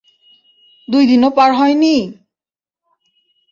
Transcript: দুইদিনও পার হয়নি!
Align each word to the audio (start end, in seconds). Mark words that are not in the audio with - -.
দুইদিনও 0.87 1.29
পার 1.37 1.51
হয়নি! 1.53 1.95